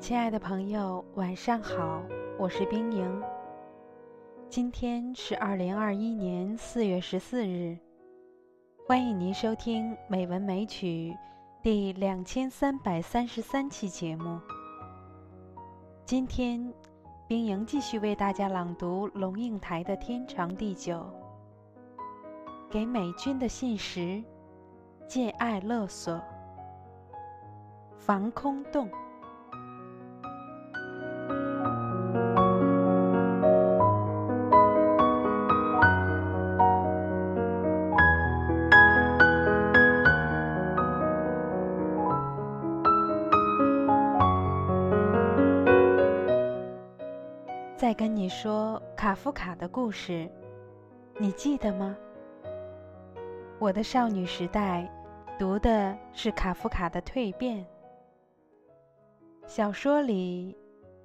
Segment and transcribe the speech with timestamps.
[0.00, 2.02] 亲爱的朋友，晚上好，
[2.38, 3.22] 我是冰莹。
[4.50, 7.78] 今天是二零二一年四月十四日，
[8.86, 11.10] 欢迎您收听《美文美曲》
[11.64, 14.38] 第两千三百三十三期节目。
[16.04, 16.70] 今天，
[17.26, 20.94] 冰莹继续为大家朗读龙应台的《天长地久》。
[22.70, 24.22] 给美军的信时，
[25.08, 26.20] 借爱勒索，
[27.96, 28.90] 防空洞。
[47.84, 50.26] 再跟你说卡夫卡的故事，
[51.18, 51.94] 你记得吗？
[53.58, 54.90] 我的少女时代
[55.38, 57.58] 读的是卡夫卡的《蜕变》。
[59.46, 60.56] 小说里，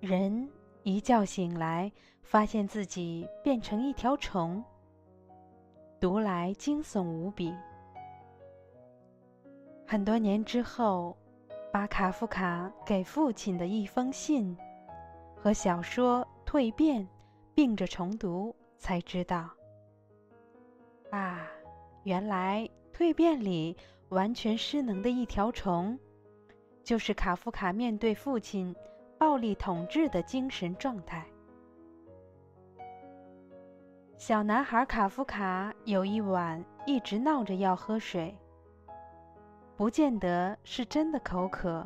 [0.00, 0.50] 人
[0.82, 1.92] 一觉醒来，
[2.24, 4.60] 发现自己变成一条虫，
[6.00, 7.54] 读来惊悚无比。
[9.86, 11.16] 很多年之后，
[11.72, 14.58] 把卡夫卡给父亲的一封信
[15.36, 16.26] 和小说。
[16.54, 17.04] 蜕变，
[17.52, 19.50] 并着重读，才知道，
[21.10, 21.50] 啊，
[22.04, 23.76] 原来蜕变里
[24.10, 25.98] 完全失能的一条虫，
[26.84, 28.72] 就是卡夫卡面对父亲
[29.18, 31.26] 暴力统治的精神状态。
[34.16, 38.32] 小男孩卡夫卡有一晚一直闹着要喝水，
[39.76, 41.84] 不见得是真的口渴，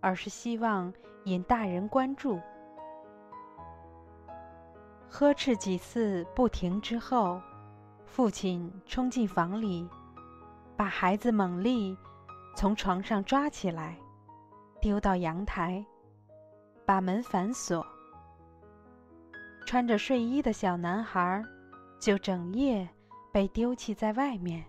[0.00, 0.92] 而是希望
[1.26, 2.40] 引大人关注。
[5.10, 7.40] 呵斥几次不停之后，
[8.04, 9.88] 父亲冲进房里，
[10.76, 11.96] 把孩子猛力
[12.56, 13.96] 从床上抓起来，
[14.80, 15.84] 丢到阳台，
[16.84, 17.86] 把门反锁。
[19.66, 21.42] 穿着睡衣的小男孩
[21.98, 22.86] 就整夜
[23.32, 24.64] 被丢弃在外面。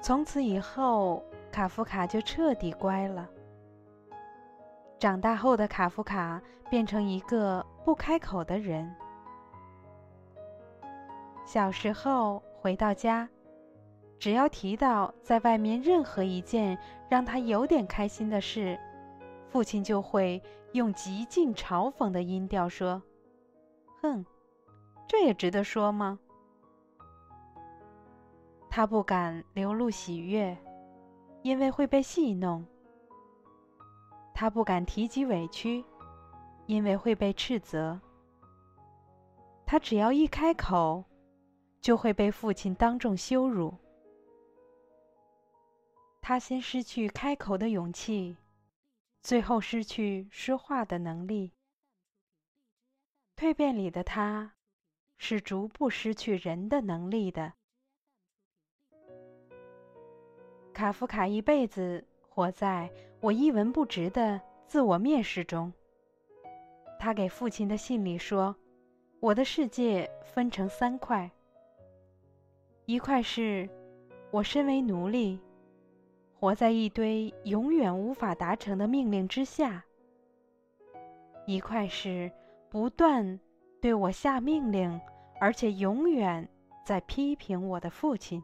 [0.00, 3.28] 从此以后，卡夫卡就彻底乖了。
[4.98, 8.92] 长大后的卡夫卡变成一个不开口的人。
[11.46, 13.28] 小时候回到家，
[14.18, 16.76] 只要提到在外面任何一件
[17.08, 18.78] 让他有点开心的事，
[19.48, 20.42] 父亲就会
[20.72, 23.00] 用极尽嘲讽的音调说
[24.02, 24.26] ：“哼，
[25.06, 26.18] 这也值得说吗？”
[28.68, 30.56] 他不敢流露喜悦，
[31.42, 32.66] 因为会被戏弄。
[34.40, 35.84] 他不敢提及委屈，
[36.66, 38.00] 因为会被斥责。
[39.66, 41.04] 他只要一开口，
[41.80, 43.74] 就会被父亲当众羞辱。
[46.22, 48.36] 他先失去开口的勇气，
[49.22, 51.50] 最后失去说话的能力。
[53.34, 54.54] 蜕变里的他，
[55.16, 57.54] 是逐步失去人的能力的。
[60.72, 62.06] 卡夫卡一辈子。
[62.38, 62.88] 活在
[63.20, 65.72] 我一文不值的自我蔑视中。
[67.00, 68.54] 他给父亲的信里说
[69.18, 71.28] ：“我的世界分成三块，
[72.86, 73.68] 一块是
[74.30, 75.40] 我身为奴隶，
[76.38, 79.82] 活在一堆永远无法达成的命令之下；
[81.44, 82.30] 一块是
[82.68, 83.40] 不断
[83.80, 85.00] 对我下命令，
[85.40, 86.48] 而且永远
[86.84, 88.40] 在批评我的父亲。”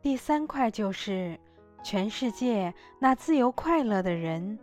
[0.00, 1.38] 第三块就是，
[1.82, 4.58] 全世界那自由快乐的人，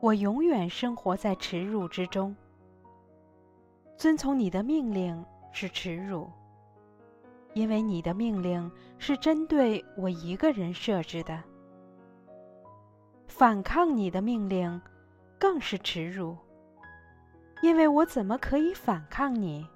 [0.00, 2.34] 我永远生活在耻辱之中。
[3.96, 6.30] 遵从你的命令是耻辱，
[7.52, 11.42] 因为你的命令是针对我一个人设置的。
[13.26, 14.80] 反抗你的命令，
[15.38, 16.36] 更是耻辱，
[17.62, 19.66] 因为我怎么可以反抗你？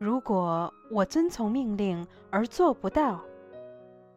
[0.00, 3.20] 如果我遵从命令而做不到，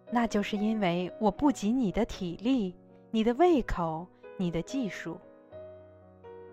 [0.09, 2.73] 那就是因为我不及你的体力、
[3.11, 4.07] 你的胃口、
[4.37, 5.19] 你的技术，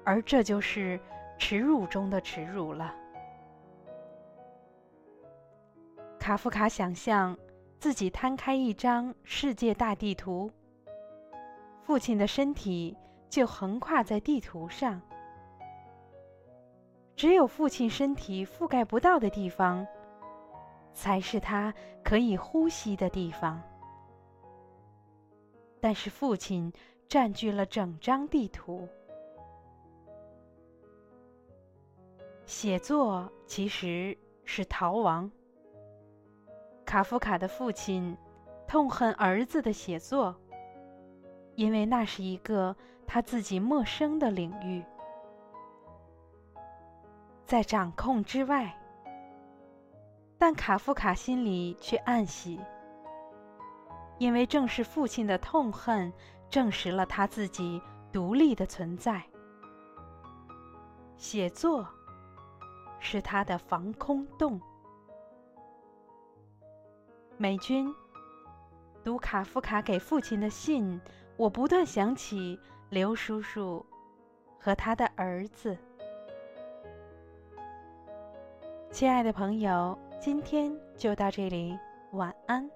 [0.02, 0.98] 而这就是
[1.38, 2.92] 耻辱中的耻辱了。
[6.18, 7.38] 卡夫卡想象
[7.78, 10.50] 自己摊开一张世界大地图，
[11.84, 12.96] 父亲的身体
[13.28, 15.00] 就横跨在地图上。
[17.20, 19.86] 只有父亲身体覆盖不到的地方，
[20.94, 23.60] 才是他可以呼吸的地方。
[25.82, 26.72] 但是父亲
[27.06, 28.88] 占据了整张地图。
[32.46, 35.30] 写作其实是逃亡。
[36.86, 38.16] 卡夫卡的父亲
[38.66, 40.34] 痛恨儿子的写作，
[41.54, 42.74] 因为那是一个
[43.06, 44.82] 他自己陌生的领域，
[47.50, 48.72] 在掌控之外。
[50.38, 52.60] 但卡夫卡心里却暗喜，
[54.18, 56.12] 因为正是父亲的痛恨，
[56.48, 57.82] 证实了他自己
[58.12, 59.20] 独立的存在。
[61.16, 61.84] 写作
[63.00, 64.60] 是他的防空洞。
[67.36, 67.92] 美军
[69.02, 71.00] 读卡夫卡给父亲的信，
[71.36, 72.56] 我不断想起
[72.90, 73.84] 刘叔叔
[74.56, 75.76] 和他的儿子。
[78.92, 79.96] 亲爱的朋友。
[80.20, 81.78] 今天就到这里，
[82.10, 82.68] 晚安。